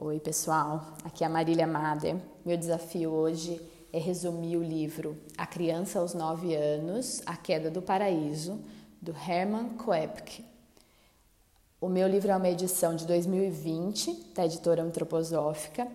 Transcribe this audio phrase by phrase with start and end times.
[0.00, 0.94] Oi, pessoal.
[1.02, 2.14] Aqui é a Marília Mader.
[2.44, 3.60] Meu desafio hoje
[3.92, 8.60] é resumir o livro A Criança aos Nove Anos, A Queda do Paraíso,
[9.02, 10.44] do Herman Koepke.
[11.80, 15.88] O meu livro é uma edição de 2020, da editora Antroposófica,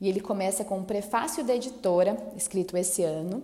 [0.00, 3.42] e ele começa com um prefácio da editora, escrito esse ano,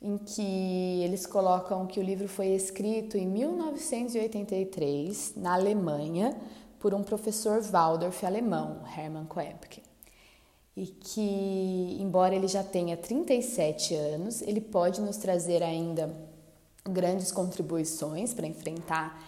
[0.00, 6.34] em que eles colocam que o livro foi escrito em 1983, na Alemanha,
[6.78, 9.82] por um professor Waldorf alemão, Hermann Koepke.
[10.76, 16.14] E que, embora ele já tenha 37 anos, ele pode nos trazer ainda
[16.84, 19.20] grandes contribuições para enfrentar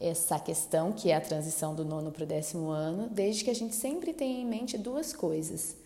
[0.00, 3.54] essa questão que é a transição do nono para o décimo ano, desde que a
[3.54, 5.76] gente sempre tenha em mente duas coisas: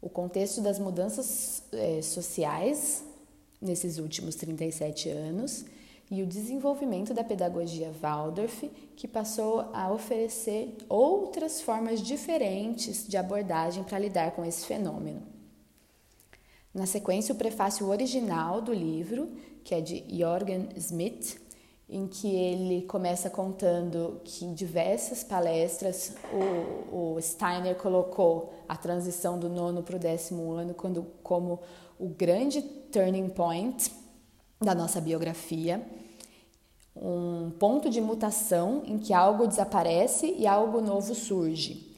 [0.00, 3.04] o contexto das mudanças é, sociais
[3.60, 5.64] nesses últimos 37 anos
[6.12, 13.82] e o desenvolvimento da pedagogia Waldorf, que passou a oferecer outras formas diferentes de abordagem
[13.82, 15.22] para lidar com esse fenômeno.
[16.74, 19.26] Na sequência, o prefácio original do livro,
[19.64, 21.40] que é de Jorgen Smith,
[21.88, 26.14] em que ele começa contando que em diversas palestras
[26.90, 31.60] o, o Steiner colocou a transição do nono para o décimo ano quando, como
[31.98, 33.90] o grande turning point
[34.60, 35.82] da nossa biografia
[37.04, 41.90] um ponto de mutação em que algo desaparece e algo novo surge.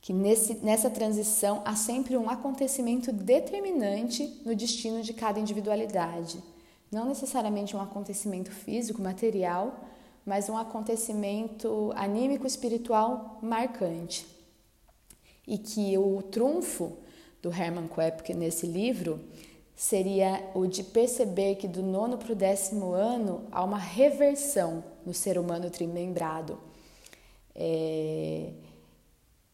[0.00, 6.40] Que nesse, nessa transição há sempre um acontecimento determinante no destino de cada individualidade.
[6.92, 9.80] Não necessariamente um acontecimento físico, material,
[10.24, 14.24] mas um acontecimento anímico espiritual marcante.
[15.44, 16.98] E que o trunfo
[17.42, 19.18] do Hermann Koepke nesse livro
[19.76, 25.12] seria o de perceber que do nono para o décimo ano há uma reversão no
[25.12, 26.58] ser humano trimembrado,
[27.54, 28.52] é,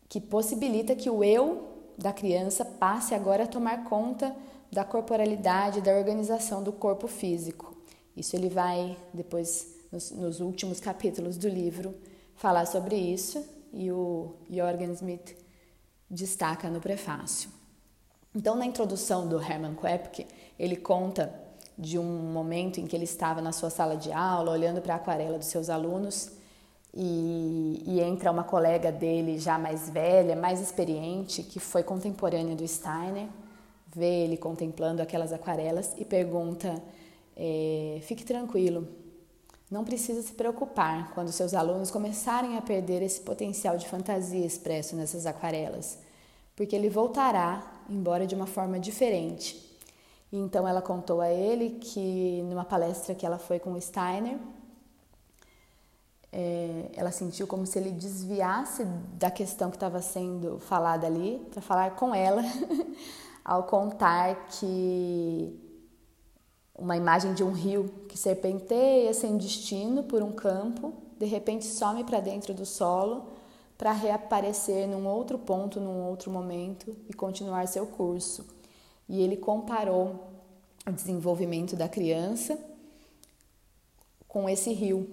[0.08, 4.34] que possibilita que o eu da criança passe agora a tomar conta
[4.70, 7.76] da corporalidade, da organização do corpo físico.
[8.16, 11.94] Isso ele vai, depois, nos, nos últimos capítulos do livro,
[12.36, 15.36] falar sobre isso e o Jorgen Smith
[16.08, 17.50] destaca no prefácio.
[18.34, 20.26] Então, na introdução do Hermann Koepke,
[20.58, 21.32] ele conta
[21.76, 24.96] de um momento em que ele estava na sua sala de aula, olhando para a
[24.96, 26.30] aquarela dos seus alunos,
[26.94, 32.68] e, e, entra uma colega dele já mais velha, mais experiente, que foi contemporânea do
[32.68, 33.28] Steiner,
[33.94, 36.82] vê ele contemplando aquelas aquarelas e pergunta:
[37.34, 38.86] é, fique tranquilo,
[39.70, 44.94] não precisa se preocupar quando seus alunos começarem a perder esse potencial de fantasia expresso
[44.94, 45.98] nessas aquarelas
[46.54, 49.70] porque ele voltará, embora de uma forma diferente.
[50.32, 54.38] Então ela contou a ele que numa palestra que ela foi com o Steiner,
[56.32, 58.84] é, ela sentiu como se ele desviasse
[59.18, 62.42] da questão que estava sendo falada ali para falar com ela,
[63.44, 65.60] ao contar que
[66.74, 72.02] uma imagem de um rio que serpenteia sem destino por um campo, de repente some
[72.04, 73.41] para dentro do solo
[73.82, 78.46] para reaparecer num outro ponto, num outro momento e continuar seu curso.
[79.08, 80.24] E ele comparou
[80.86, 82.56] o desenvolvimento da criança
[84.28, 85.10] com esse rio.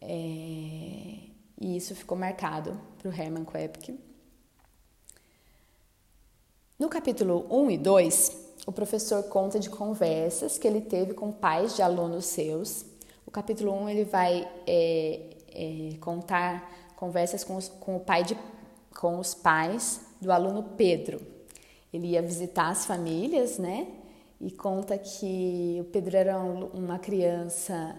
[0.00, 1.16] É...
[1.60, 3.98] E isso ficou marcado para o Hermann Koepke.
[6.78, 11.74] No capítulo 1 e 2, o professor conta de conversas que ele teve com pais
[11.74, 12.86] de alunos seus.
[13.26, 18.36] O capítulo 1 ele vai é, é, contar conversas com, os, com o pai de,
[18.98, 21.20] com os pais do aluno Pedro.
[21.92, 23.86] Ele ia visitar as famílias, né?
[24.40, 27.96] E conta que o Pedro era uma criança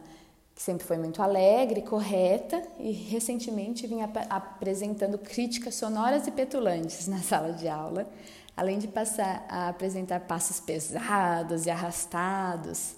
[0.53, 7.07] que sempre foi muito alegre, correta e recentemente vinha ap apresentando críticas sonoras e petulantes
[7.07, 8.07] na sala de aula,
[8.55, 12.95] além de passar a apresentar passos pesados e arrastados.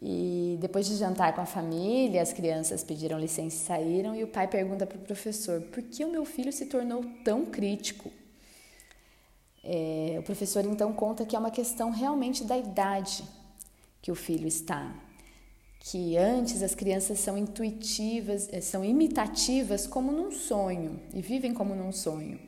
[0.00, 4.28] E depois de jantar com a família, as crianças pediram licença e saíram, e o
[4.28, 8.10] pai pergunta para o professor: por que o meu filho se tornou tão crítico?
[9.64, 13.24] É, o professor então conta que é uma questão realmente da idade
[14.02, 14.94] que o filho está.
[15.80, 21.74] Que antes as crianças são intuitivas, eh, são imitativas como num sonho e vivem como
[21.74, 22.38] num sonho.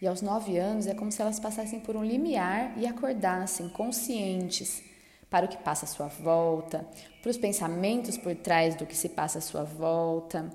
[0.00, 4.82] E aos nove anos é como se elas passassem por um limiar e acordassem conscientes
[5.30, 6.86] para o que passa à sua volta,
[7.22, 10.50] para os pensamentos por trás do que se passa à sua volta,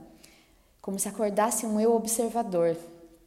[0.82, 2.76] como se acordasse um eu observador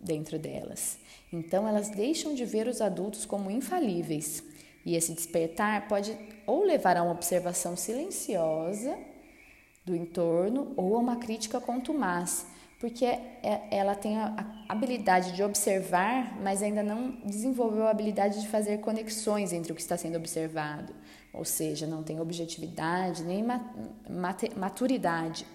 [0.01, 0.99] dentro delas.
[1.33, 4.43] Então elas deixam de ver os adultos como infalíveis,
[4.85, 6.17] e esse despertar pode
[6.47, 8.97] ou levar a uma observação silenciosa
[9.85, 12.47] do entorno ou a uma crítica contumaz,
[12.79, 18.49] porque é, ela tem a habilidade de observar, mas ainda não desenvolveu a habilidade de
[18.49, 20.93] fazer conexões entre o que está sendo observado,
[21.37, 23.45] ou seja, não tem objetividade nem
[24.57, 25.47] maturidade.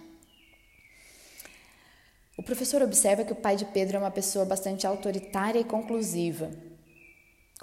[2.38, 6.50] O professor observa que o pai de Pedro é uma pessoa bastante autoritária e conclusiva.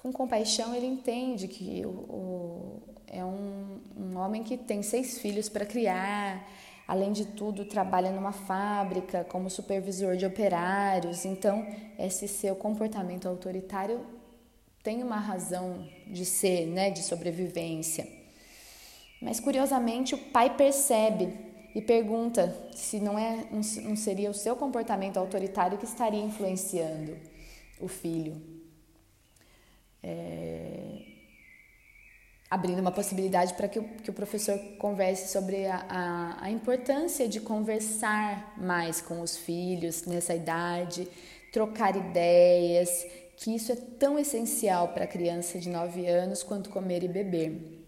[0.00, 5.48] Com compaixão, ele entende que o, o é um, um homem que tem seis filhos
[5.48, 6.46] para criar,
[6.86, 11.24] além de tudo, trabalha numa fábrica como supervisor de operários.
[11.24, 11.66] Então,
[11.98, 14.00] esse seu comportamento autoritário
[14.88, 18.08] tem uma razão de ser, né, de sobrevivência.
[19.20, 21.30] Mas curiosamente, o pai percebe
[21.74, 23.44] e pergunta se não, é,
[23.82, 27.18] não seria o seu comportamento autoritário que estaria influenciando
[27.78, 28.40] o filho.
[30.02, 31.02] É,
[32.50, 37.40] abrindo uma possibilidade para que, que, o professor converse sobre a, a, a, importância de
[37.42, 41.06] conversar mais com os filhos nessa idade,
[41.52, 43.06] trocar ideias,
[43.38, 47.86] que isso é tão essencial para a criança de 9 anos quanto comer e beber.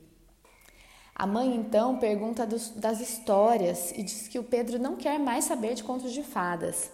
[1.12, 5.44] A mãe então pergunta dos, das histórias e diz que o Pedro não quer mais
[5.44, 6.92] saber de contos de fadas.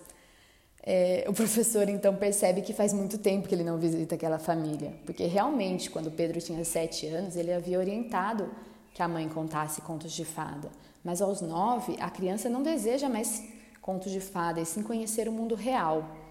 [0.82, 4.94] É, o professor então percebe que faz muito tempo que ele não visita aquela família,
[5.04, 8.50] porque realmente, quando Pedro tinha sete anos, ele havia orientado
[8.94, 10.70] que a mãe contasse contos de fada.
[11.04, 13.44] Mas aos nove, a criança não deseja mais
[13.82, 16.25] contos de fada e sim conhecer o mundo real.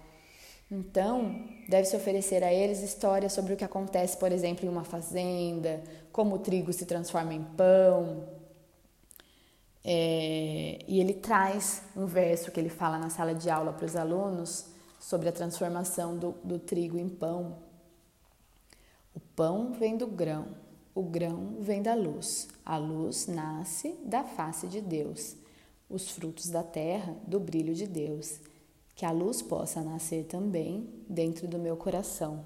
[0.70, 5.82] Então, deve-se oferecer a eles histórias sobre o que acontece, por exemplo, em uma fazenda,
[6.10, 8.28] como o trigo se transforma em pão.
[9.84, 13.94] É, e ele traz um verso que ele fala na sala de aula para os
[13.94, 14.66] alunos
[14.98, 17.58] sobre a transformação do, do trigo em pão.
[19.14, 20.48] O pão vem do grão,
[20.92, 25.36] o grão vem da luz, a luz nasce da face de Deus,
[25.88, 28.40] os frutos da terra do brilho de Deus
[28.96, 32.44] que a luz possa nascer também dentro do meu coração.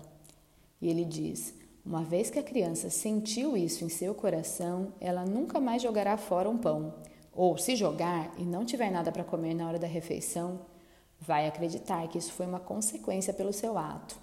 [0.82, 1.54] E ele diz:
[1.86, 6.50] uma vez que a criança sentiu isso em seu coração, ela nunca mais jogará fora
[6.50, 6.94] um pão.
[7.32, 10.60] Ou, se jogar e não tiver nada para comer na hora da refeição,
[11.20, 14.18] vai acreditar que isso foi uma consequência pelo seu ato.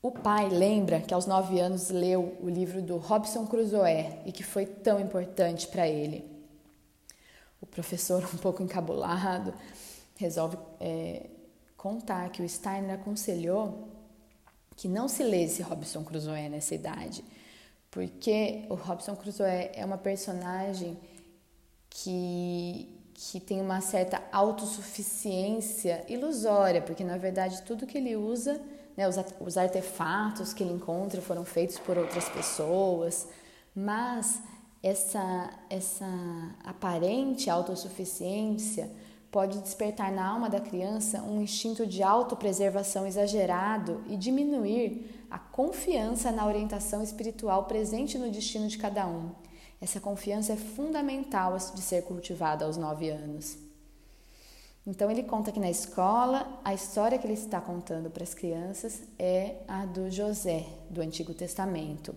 [0.00, 4.44] O pai lembra que aos nove anos leu o livro do Robson Crusoe e que
[4.44, 6.24] foi tão importante para ele.
[7.60, 9.52] O professor, um pouco encabulado,
[10.14, 11.26] resolve é,
[11.76, 13.88] contar que o Steiner aconselhou
[14.76, 17.24] que não se lesse Robson Crusoe nessa idade,
[17.90, 20.96] porque o Robson Crusoe é uma personagem
[21.90, 28.60] que, que tem uma certa autossuficiência ilusória, porque na verdade tudo que ele usa
[28.98, 33.28] né, os, os artefatos que ele encontra foram feitos por outras pessoas,
[33.72, 34.42] mas
[34.82, 36.04] essa, essa
[36.64, 38.90] aparente autossuficiência
[39.30, 46.32] pode despertar na alma da criança um instinto de autopreservação exagerado e diminuir a confiança
[46.32, 49.30] na orientação espiritual presente no destino de cada um.
[49.80, 53.67] Essa confiança é fundamental de ser cultivada aos nove anos.
[54.88, 59.02] Então ele conta que na escola a história que ele está contando para as crianças
[59.18, 62.14] é a do José do Antigo Testamento,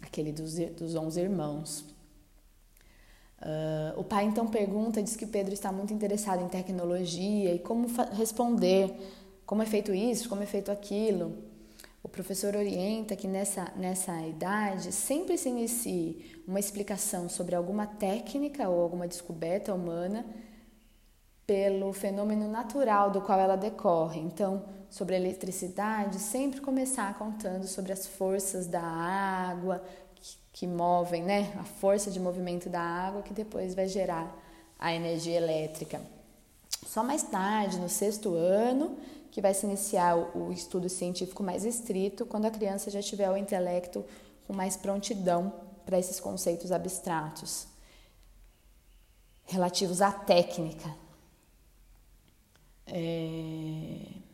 [0.00, 1.80] aquele dos, dos onze irmãos.
[3.40, 7.88] Uh, o pai então pergunta, diz que Pedro está muito interessado em tecnologia e como
[8.12, 8.94] responder,
[9.44, 11.36] como é feito isso, como é feito aquilo.
[12.00, 18.68] O professor orienta que nessa, nessa idade sempre se inicie uma explicação sobre alguma técnica
[18.68, 20.24] ou alguma descoberta humana
[21.46, 24.20] pelo fenômeno natural do qual ela decorre.
[24.20, 29.82] Então, sobre a eletricidade, sempre começar contando sobre as forças da água
[30.14, 31.52] que, que movem, né?
[31.58, 34.34] A força de movimento da água que depois vai gerar
[34.78, 36.00] a energia elétrica.
[36.86, 38.96] Só mais tarde, no sexto ano,
[39.30, 43.36] que vai se iniciar o, estudo científico mais estrito, quando a criança já tiver o
[43.36, 44.04] intelecto
[44.46, 45.52] com mais prontidão
[45.84, 47.66] para esses conceitos abstratos
[49.44, 50.88] relativos à técnica,
[52.86, 54.24] é...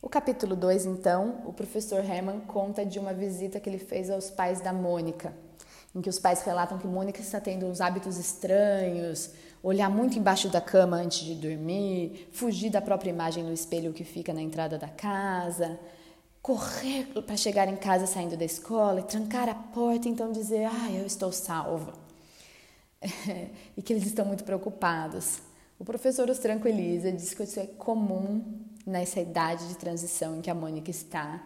[0.00, 4.30] O capítulo 2, então, o professor Herman conta de uma visita que ele fez aos
[4.30, 5.32] pais da Mônica,
[5.94, 9.30] em que os pais relatam que Mônica está tendo uns hábitos estranhos,
[9.62, 14.02] olhar muito embaixo da cama antes de dormir, fugir da própria imagem no espelho que
[14.02, 15.78] fica na entrada da casa,
[16.42, 20.64] correr para chegar em casa saindo da escola e trancar a porta e então dizer:
[20.64, 21.94] Ah, eu estou salva.
[23.76, 25.40] e que eles estão muito preocupados.
[25.82, 28.40] O professor os tranquiliza, diz que isso é comum
[28.86, 31.42] nessa idade de transição em que a Mônica está.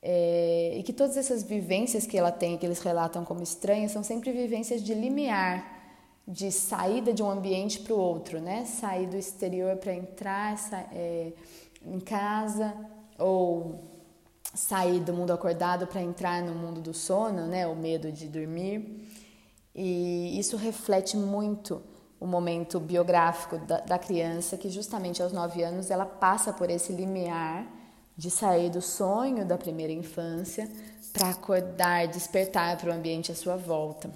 [0.00, 4.04] é, e que todas essas vivências que ela tem, que eles relatam como estranhas, são
[4.04, 5.66] sempre vivências de limiar,
[6.24, 8.64] de saída de um ambiente para o outro, né?
[8.64, 10.54] Sair do exterior para entrar
[10.92, 11.32] é,
[11.84, 12.72] em casa
[13.18, 13.80] ou
[14.54, 17.66] sair do mundo acordado para entrar no mundo do sono, né?
[17.66, 19.04] O medo de dormir.
[19.74, 21.82] E isso reflete muito
[22.20, 26.92] o momento biográfico da, da criança, que justamente aos nove anos ela passa por esse
[26.92, 27.66] limiar
[28.16, 30.68] de sair do sonho da primeira infância
[31.12, 34.10] para acordar, despertar para o ambiente à sua volta.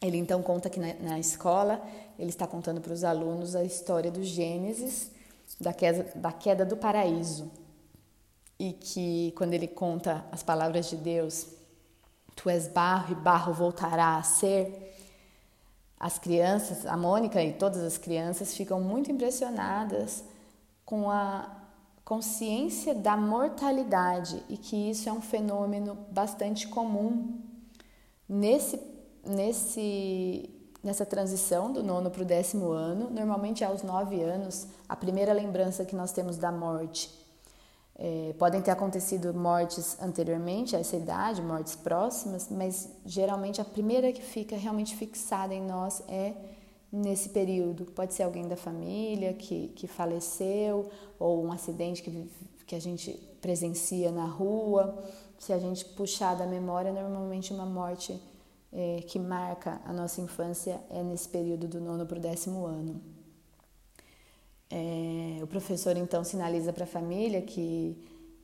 [0.00, 1.82] Ele então conta que na, na escola
[2.18, 5.10] ele está contando para os alunos a história do Gênesis,
[5.60, 7.50] da queda, da queda do paraíso.
[8.58, 11.46] E que quando ele conta as palavras de Deus,
[12.34, 14.89] tu és barro e barro voltará a ser,
[16.00, 20.24] as crianças, a Mônica e todas as crianças ficam muito impressionadas
[20.82, 21.60] com a
[22.02, 27.38] consciência da mortalidade e que isso é um fenômeno bastante comum
[28.26, 28.80] nesse,
[29.24, 30.48] nesse,
[30.82, 33.10] nessa transição do nono para o décimo ano.
[33.10, 37.10] Normalmente, aos nove anos, a primeira lembrança que nós temos da morte.
[38.02, 44.10] É, podem ter acontecido mortes anteriormente a essa idade, mortes próximas, mas geralmente a primeira
[44.10, 46.32] que fica realmente fixada em nós é
[46.90, 47.84] nesse período.
[47.84, 50.88] Pode ser alguém da família que, que faleceu,
[51.18, 52.26] ou um acidente que,
[52.66, 54.98] que a gente presencia na rua.
[55.38, 58.18] Se a gente puxar da memória, normalmente uma morte
[58.72, 62.98] é, que marca a nossa infância é nesse período do nono para o décimo ano.
[64.70, 67.98] É, o professor então sinaliza para a família que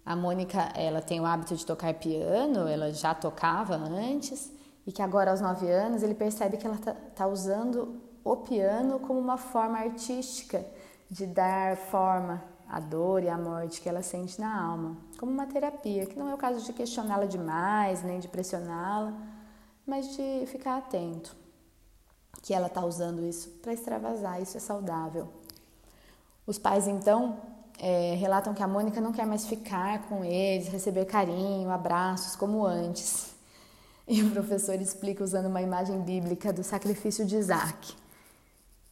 [0.05, 4.53] a Mônica ela tem o hábito de tocar piano, ela já tocava antes
[4.87, 8.99] e que agora aos nove anos ele percebe que ela está tá usando o piano
[8.99, 10.67] como uma forma artística
[11.09, 15.47] de dar forma à dor e à morte que ela sente na alma, como uma
[15.47, 19.17] terapia, que não é o caso de questioná-la demais, nem de pressioná-la,
[19.87, 21.37] mas de ficar atento
[22.43, 25.29] que ela está usando isso para extravasar, isso é saudável.
[26.47, 27.39] Os pais então
[27.79, 32.65] é, relatam que a Mônica não quer mais ficar com eles, receber carinho, abraços como
[32.65, 33.35] antes.
[34.07, 37.95] E o professor explica usando uma imagem bíblica do sacrifício de Isaac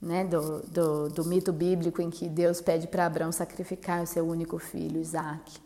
[0.04, 4.26] né, do, do, do mito bíblico em que Deus pede para Abraão sacrificar o seu
[4.26, 5.58] único filho, Isaac.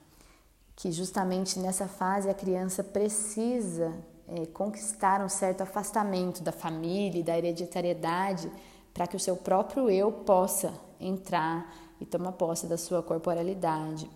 [0.76, 3.92] Que justamente nessa fase a criança precisa
[4.28, 8.48] é, conquistar um certo afastamento da família e da hereditariedade
[8.94, 14.08] para que o seu próprio eu possa entrar e tomar posse da sua corporalidade.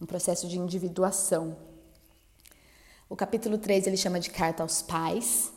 [0.00, 1.56] Um processo de individuação.
[3.08, 5.52] O capítulo 3 ele chama de carta aos pais,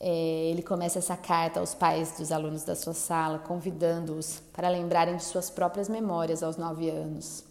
[0.00, 5.16] é, ele começa essa carta aos pais dos alunos da sua sala, convidando-os para lembrarem
[5.16, 7.44] de suas próprias memórias aos nove anos.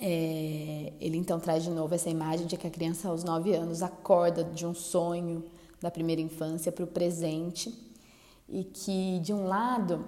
[0.00, 3.82] É, ele então traz de novo essa imagem de que a criança aos nove anos
[3.82, 5.44] acorda de um sonho
[5.80, 7.72] da primeira infância para o presente
[8.48, 10.04] e que, de um lado,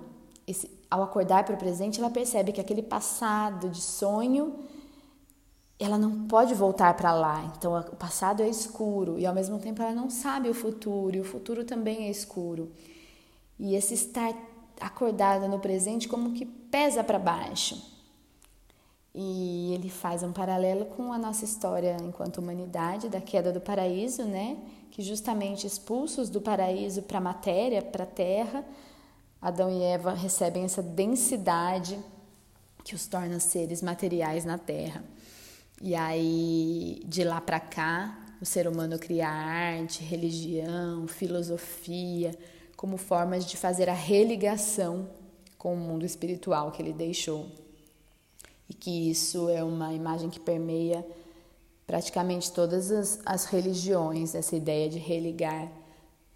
[0.46, 4.54] esse, ao acordar para o presente, ela percebe que aquele passado de sonho
[5.78, 7.52] ela não pode voltar para lá.
[7.56, 11.20] Então, o passado é escuro e ao mesmo tempo ela não sabe o futuro, e
[11.20, 12.70] o futuro também é escuro.
[13.58, 14.32] E esse estar
[14.80, 17.90] acordada no presente como que pesa para baixo.
[19.14, 24.24] E ele faz um paralelo com a nossa história enquanto humanidade da queda do paraíso,
[24.24, 24.56] né?
[24.90, 28.64] Que justamente expulsos do paraíso para a matéria, para a terra,
[29.42, 31.98] Adão e Eva recebem essa densidade
[32.84, 35.02] que os torna seres materiais na terra.
[35.80, 42.38] E aí, de lá para cá, o ser humano cria arte, religião, filosofia,
[42.76, 45.08] como formas de fazer a religação
[45.58, 47.50] com o mundo espiritual que ele deixou.
[48.68, 51.04] E que isso é uma imagem que permeia
[51.84, 55.68] praticamente todas as, as religiões, essa ideia de religar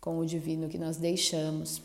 [0.00, 1.80] com o divino que nós deixamos.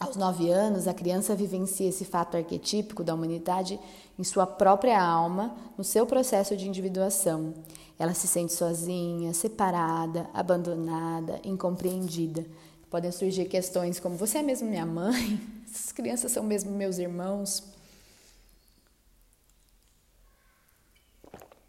[0.00, 3.80] Aos nove anos, a criança vivencia esse fato arquetípico da humanidade
[4.16, 7.52] em sua própria alma, no seu processo de individuação.
[7.98, 12.46] Ela se sente sozinha, separada, abandonada, incompreendida.
[12.88, 15.40] Podem surgir questões como: Você é mesmo minha mãe?
[15.68, 17.64] Essas crianças são mesmo meus irmãos?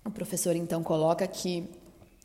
[0.05, 1.67] O professor então coloca que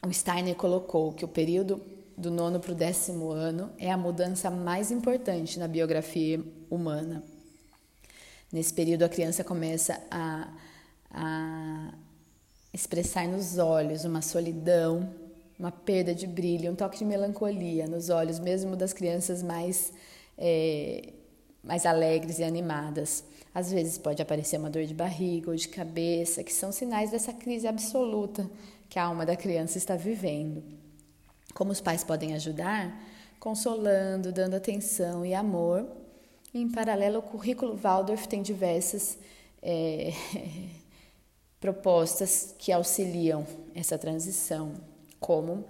[0.07, 1.81] o Steiner colocou que o período
[2.17, 6.41] do nono para o décimo ano é a mudança mais importante na biografia
[6.71, 7.23] humana.
[8.53, 10.49] Nesse período, a criança começa a,
[11.11, 11.95] a
[12.73, 15.13] expressar nos olhos uma solidão,
[15.59, 19.93] uma perda de brilho, um toque de melancolia nos olhos, mesmo das crianças mais,
[20.39, 21.13] é,
[21.63, 23.25] mais alegres e animadas.
[23.53, 27.33] Às vezes pode aparecer uma dor de barriga ou de cabeça, que são sinais dessa
[27.33, 28.49] crise absoluta
[28.89, 30.63] que a alma da criança está vivendo.
[31.55, 33.01] Como os pais podem ajudar?
[33.39, 35.87] Consolando, dando atenção e amor.
[36.53, 39.17] Em paralelo, o currículo Waldorf tem diversas
[39.63, 40.13] é,
[41.61, 44.75] propostas que auxiliam essa transição,
[45.21, 45.65] como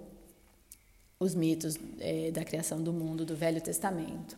[1.20, 4.36] os mitos é, da criação do mundo do Velho Testamento.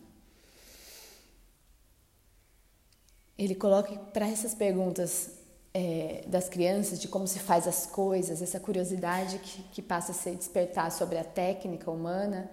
[3.38, 5.30] Ele coloca para essas perguntas
[5.78, 10.14] é, das crianças, de como se faz as coisas, essa curiosidade que, que passa a
[10.14, 12.50] se despertar sobre a técnica humana,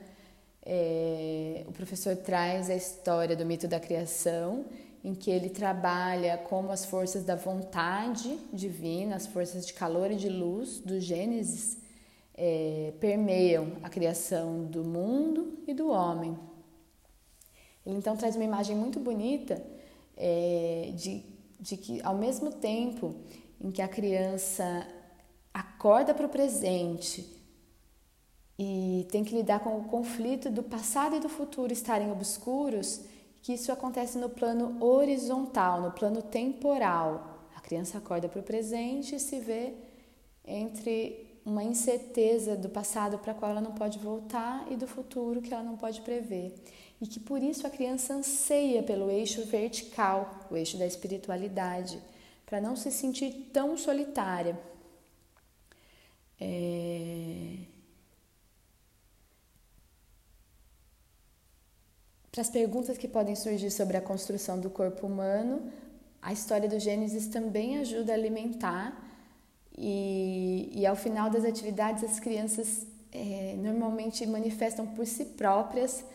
[0.65, 4.65] é, o professor traz a história do mito da criação,
[5.01, 10.17] em que ele trabalha como as forças da vontade divina, as forças de calor e
[10.17, 11.77] de luz do Gênesis,
[12.35, 16.37] é, permeiam a criação do mundo e do homem.
[17.85, 19.63] Ele então traz uma imagem muito bonita
[20.17, 21.32] é, de
[21.63, 23.15] de que ao mesmo tempo
[23.59, 24.85] em que a criança
[25.53, 27.41] acorda para o presente
[28.59, 33.05] e tem que lidar com o conflito do passado e do futuro estarem obscuros,
[33.41, 37.47] que isso acontece no plano horizontal, no plano temporal.
[37.55, 39.73] A criança acorda para o presente e se vê
[40.45, 45.53] entre uma incerteza do passado para qual ela não pode voltar e do futuro que
[45.53, 46.53] ela não pode prever
[47.03, 51.99] e que por isso a criança anseia pelo eixo vertical, o eixo da espiritualidade,
[52.45, 54.57] para não se sentir tão solitária.
[56.39, 57.57] É...
[62.31, 65.73] Para as perguntas que podem surgir sobre a construção do corpo humano,
[66.21, 68.97] a história do Gênesis também ajuda a alimentar,
[69.77, 76.05] e, e ao final das atividades, as crianças é, normalmente manifestam por si próprias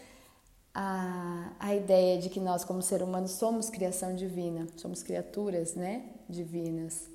[0.81, 6.05] a, a ideia de que nós, como ser humanos, somos criação divina, somos criaturas né,
[6.29, 7.09] divinas.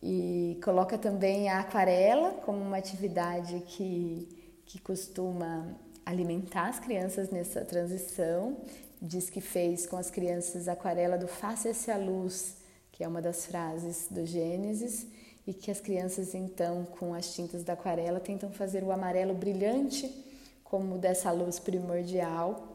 [0.00, 5.66] E coloca também a aquarela como uma atividade que, que costuma
[6.06, 8.56] alimentar as crianças nessa transição.
[9.02, 12.54] Diz que fez com as crianças a aquarela do Faça-se a luz,
[12.92, 15.08] que é uma das frases do Gênesis,
[15.44, 20.29] e que as crianças, então, com as tintas da aquarela, tentam fazer o amarelo brilhante
[20.70, 22.68] como dessa luz primordial.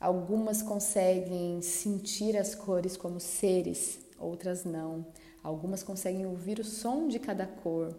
[0.00, 5.06] Algumas conseguem sentir as cores como seres, outras não.
[5.42, 7.96] Algumas conseguem ouvir o som de cada cor,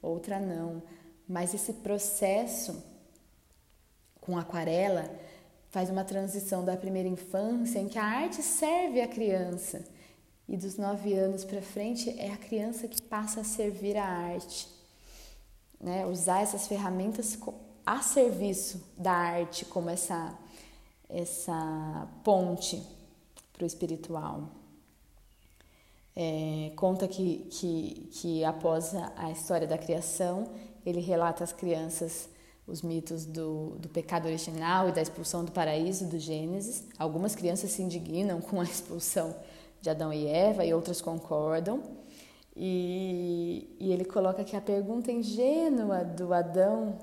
[0.00, 0.80] outra não.
[1.28, 2.82] Mas esse processo
[4.20, 5.10] com aquarela
[5.70, 9.84] faz uma transição da primeira infância em que a arte serve a criança
[10.48, 14.68] e dos nove anos para frente é a criança que passa a servir a arte,
[15.78, 16.06] né?
[16.06, 17.36] Usar essas ferramentas
[17.88, 20.38] a serviço da arte como essa,
[21.08, 22.82] essa ponte
[23.50, 24.50] para o espiritual.
[26.14, 30.50] É, conta que, que, que após a história da criação,
[30.84, 32.28] ele relata às crianças
[32.66, 36.84] os mitos do, do pecado original e da expulsão do paraíso do Gênesis.
[36.98, 39.34] Algumas crianças se indignam com a expulsão
[39.80, 41.82] de Adão e Eva e outras concordam.
[42.54, 46.98] E, e ele coloca que a pergunta ingênua do Adão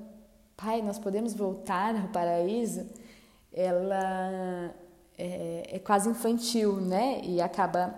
[0.58, 2.88] Pai, nós podemos voltar ao paraíso,
[3.52, 4.74] ela
[5.18, 7.20] é, é quase infantil, né?
[7.24, 7.94] E acaba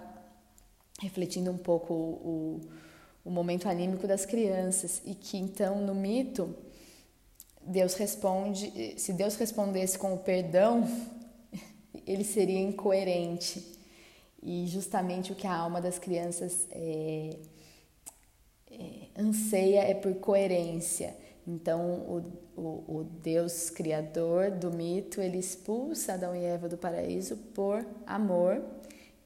[0.99, 2.61] refletindo um pouco o,
[3.23, 5.03] o momento anímico das crianças.
[5.05, 6.55] E que então, no mito,
[7.61, 10.83] Deus responde, se Deus respondesse com o perdão,
[12.07, 13.77] ele seria incoerente.
[14.41, 17.37] E justamente o que a alma das crianças é,
[18.71, 21.26] é, anseia é por coerência.
[21.47, 27.37] Então, o, o, o, Deus criador do mito, ele expulsa Adão e Eva do paraíso
[27.55, 28.61] por amor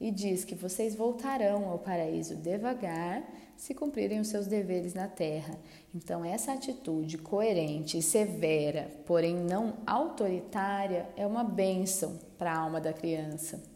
[0.00, 5.58] e diz que vocês voltarão ao paraíso devagar se cumprirem os seus deveres na terra.
[5.92, 12.80] Então, essa atitude coerente e severa, porém não autoritária, é uma bênção para a alma
[12.80, 13.71] da criança.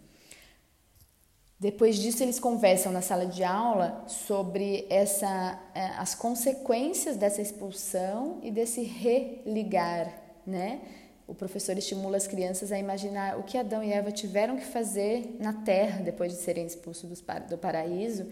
[1.59, 8.41] Depois disso, eles conversam na sala de aula sobre essa, é, as consequências dessa expulsão
[8.43, 10.13] e desse religar,
[10.47, 10.83] né?
[11.27, 15.37] O professor estimula as crianças a imaginar o que Adão e Eva tiveram que fazer
[15.41, 18.27] na terra depois de serem expulsos do paraíso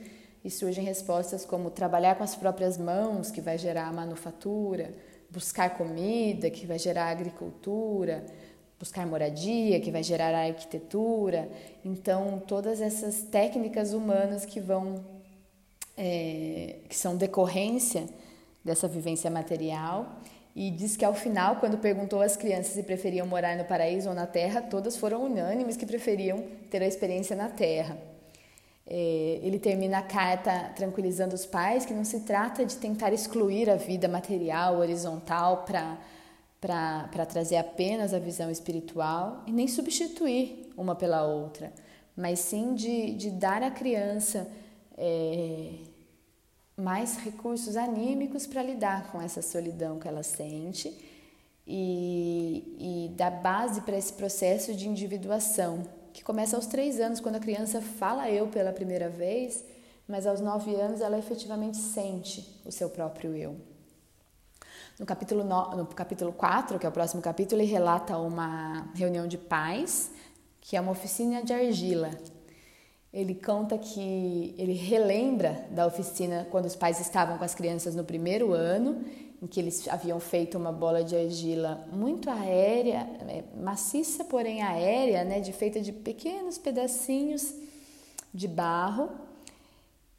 [0.44, 4.94] e surgem respostas como trabalhar com as próprias mãos, que vai gerar a manufatura,
[5.30, 8.24] buscar comida, que vai gerar a agricultura,
[8.78, 11.48] buscar moradia, que vai gerar a arquitetura.
[11.84, 15.04] Então, todas essas técnicas humanas que vão,
[15.96, 18.06] é, que são decorrência
[18.64, 20.20] dessa vivência material.
[20.56, 24.14] E diz que ao final, quando perguntou às crianças se preferiam morar no paraíso ou
[24.14, 27.98] na terra, todas foram unânimes que preferiam ter a experiência na terra.
[28.86, 33.68] É, ele termina a carta tranquilizando os pais que não se trata de tentar excluir
[33.68, 35.98] a vida material, horizontal, para
[37.26, 41.72] trazer apenas a visão espiritual e nem substituir uma pela outra,
[42.16, 44.48] mas sim de, de dar à criança
[44.96, 45.70] é,
[46.76, 50.92] mais recursos anímicos para lidar com essa solidão que ela sente
[51.66, 57.36] e, e dar base para esse processo de individuação que começa aos três anos, quando
[57.36, 59.64] a criança fala eu pela primeira vez,
[60.06, 63.73] mas aos nove anos ela efetivamente sente o seu próprio eu.
[64.98, 69.26] No capítulo, no, no capítulo 4, que é o próximo capítulo, ele relata uma reunião
[69.26, 70.12] de pais,
[70.60, 72.10] que é uma oficina de argila.
[73.12, 78.04] Ele conta que ele relembra da oficina quando os pais estavam com as crianças no
[78.04, 79.04] primeiro ano
[79.42, 85.24] em que eles haviam feito uma bola de argila muito aérea, é, maciça, porém aérea,
[85.24, 87.52] né, de feita de pequenos pedacinhos
[88.32, 89.10] de barro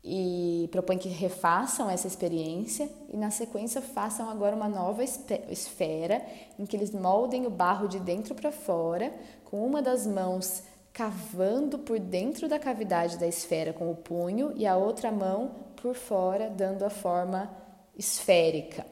[0.08, 6.24] e propõe que refaçam essa experiência e na sequência façam agora uma nova esfera
[6.60, 9.12] em que eles moldem o barro de dentro para fora
[9.46, 10.62] com uma das mãos
[10.94, 15.96] cavando por dentro da cavidade da esfera com o punho e a outra mão por
[15.96, 17.50] fora dando a forma
[17.98, 18.86] esférica.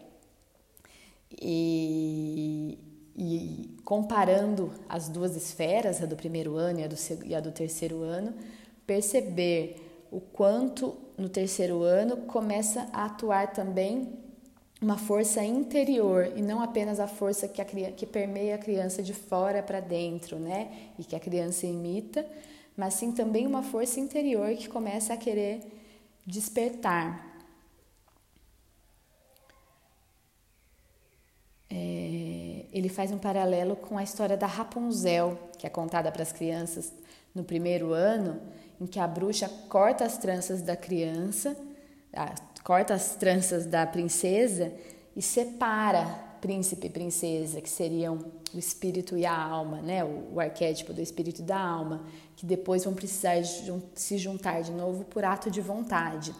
[1.39, 2.79] E,
[3.15, 7.51] e comparando as duas esferas, a do primeiro ano e a do, e a do
[7.51, 8.33] terceiro ano,
[8.85, 9.82] perceber
[10.15, 14.13] o quanto no terceiro ano começa a atuar também
[14.81, 19.13] uma força interior e não apenas a força que, a, que permeia a criança de
[19.13, 20.91] fora para dentro, né?
[20.99, 22.25] E que a criança imita,
[22.75, 25.61] mas sim também uma força interior que começa a querer
[26.25, 27.33] despertar.
[31.73, 36.31] é, ele faz um paralelo com a história da Rapunzel, que é contada para as
[36.31, 36.93] crianças
[37.33, 38.39] no primeiro ano,
[38.79, 41.55] em que a bruxa corta as tranças da criança,
[42.63, 44.71] corta as tranças da princesa
[45.15, 48.19] e separa príncipe e princesa, que seriam
[48.53, 50.03] o espírito e a alma, né?
[50.03, 52.05] o, o arquétipo do espírito e da alma,
[52.35, 53.37] que depois vão precisar
[53.95, 56.35] se juntar de novo por ato de vontade.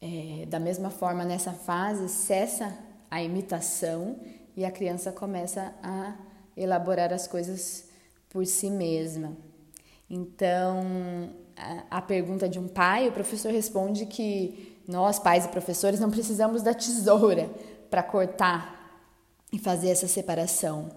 [0.00, 2.78] É, da mesma forma, nessa fase, cessa
[3.10, 4.20] a imitação
[4.56, 6.14] e a criança começa a
[6.56, 7.88] elaborar as coisas
[8.36, 9.34] por si mesma.
[10.10, 15.98] Então, a, a pergunta de um pai, o professor responde que nós, pais e professores,
[15.98, 17.48] não precisamos da tesoura
[17.88, 19.00] para cortar
[19.50, 20.90] e fazer essa separação.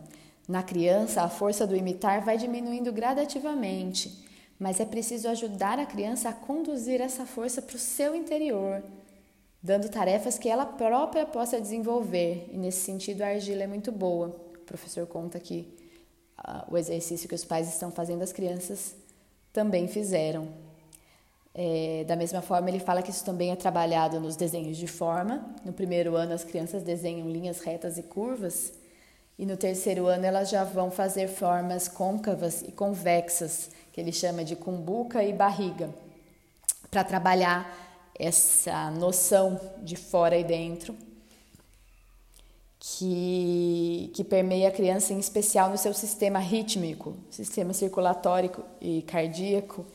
[0.50, 4.28] Na criança, a força do imitar vai diminuindo gradativamente
[4.60, 8.84] mas é preciso ajudar a criança a conduzir essa força para o seu interior,
[9.64, 12.50] dando tarefas que ela própria possa desenvolver.
[12.52, 14.28] E nesse sentido, a argila é muito boa.
[14.28, 15.79] O professor conta uh,
[16.70, 18.96] o exercício que os pais estão fazendo, as crianças
[19.52, 20.48] também fizeram.
[21.54, 25.46] É, da mesma forma, ele fala que isso também é trabalhado nos desenhos de forma.
[25.66, 28.74] No primeiro ano, as crianças desenham linhas retas e curvas,
[29.38, 34.44] e no terceiro ano, elas já vão fazer formas côncavas e convexas que ele chama
[34.44, 35.90] de cumbuca e barriga,
[36.92, 40.94] para trabalhar essa noção de fora e dentro
[42.80, 49.86] que, que permeia a criança, em especial no seu sistema rítmico, sistema circulatório e cardíaco,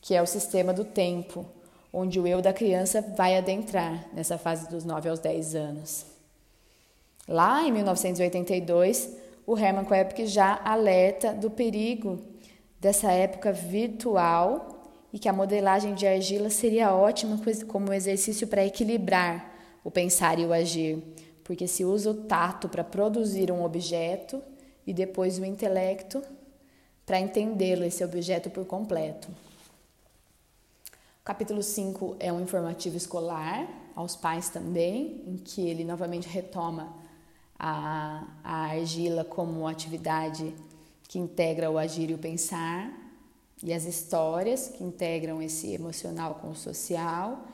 [0.00, 1.46] que é o sistema do tempo,
[1.90, 6.06] onde o eu da criança vai adentrar nessa fase dos 9 aos 10 anos.
[7.26, 12.20] Lá em 1982, o Hermann Koepke já alerta do perigo
[12.78, 14.74] dessa época virtual
[15.10, 19.52] e que a modelagem de argila seria ótima como exercício para equilibrar
[19.82, 21.02] o pensar e o agir,
[21.44, 24.42] porque se usa o tato para produzir um objeto
[24.86, 26.22] e depois o intelecto
[27.04, 29.28] para entendê-lo, esse objeto por completo.
[31.20, 36.92] O capítulo 5 é um informativo escolar, aos pais também, em que ele novamente retoma
[37.58, 40.52] a, a argila como atividade
[41.06, 42.92] que integra o agir e o pensar,
[43.62, 47.46] e as histórias que integram esse emocional com o social,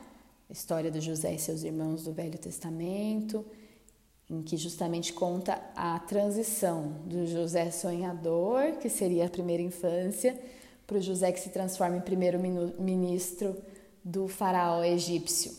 [0.49, 3.45] história do José e seus irmãos do Velho Testamento,
[4.31, 10.39] em que justamente conta a transição do José sonhador, que seria a primeira infância,
[10.87, 12.39] para o José que se transforma em primeiro
[12.79, 13.55] ministro
[14.03, 15.51] do faraó egípcio.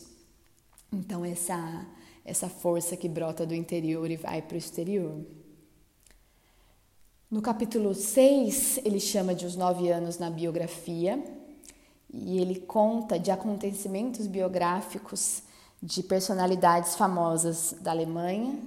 [0.91, 1.85] Então essa
[2.25, 5.25] essa força que brota do interior e vai para o exterior.
[7.29, 11.21] No capítulo 6, ele chama de os nove anos na biografia
[12.09, 15.41] e ele conta de acontecimentos biográficos
[15.83, 18.57] de personalidades famosas da Alemanha.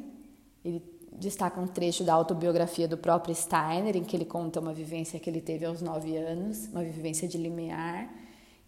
[0.62, 5.18] Ele destaca um trecho da autobiografia do próprio Steiner, em que ele conta uma vivência
[5.18, 8.06] que ele teve aos nove anos, uma vivência de limiar,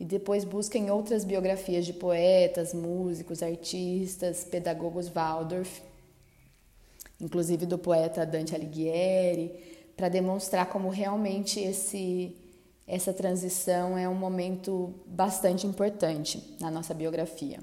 [0.00, 5.82] e depois busca em outras biografias de poetas, músicos, artistas, pedagogos Waldorf,
[7.20, 9.52] inclusive do poeta Dante Alighieri,
[9.94, 12.34] para demonstrar como realmente esse
[12.86, 17.58] essa transição é um momento bastante importante na nossa biografia.